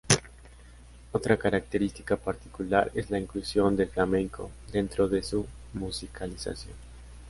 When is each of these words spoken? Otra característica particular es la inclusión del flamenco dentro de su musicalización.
Otra 1.11 1.37
característica 1.37 2.17
particular 2.17 2.89
es 2.95 3.11
la 3.11 3.19
inclusión 3.19 3.75
del 3.77 3.87
flamenco 3.87 4.49
dentro 4.73 5.07
de 5.07 5.21
su 5.21 5.45
musicalización. 5.73 6.73